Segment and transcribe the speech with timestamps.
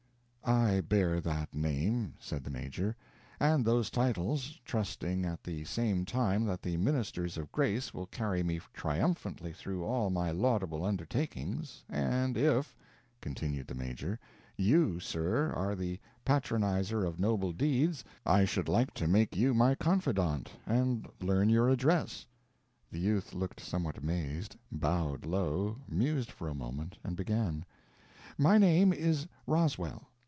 [0.43, 2.97] "I bear that name," said the Major,
[3.39, 8.43] "and those titles, trusting at the same time that the ministers of grace will carry
[8.43, 12.75] me triumphantly through all my laudable undertakings, and if,"
[13.21, 14.19] continued the Major,
[14.57, 19.73] "you, sir, are the patronizer of noble deeds, I should like to make you my
[19.75, 22.25] confidant and learn your address."
[22.91, 27.63] The youth looked somewhat amazed, bowed low, mused for a moment, and began:
[28.37, 30.07] "My name is Roswell.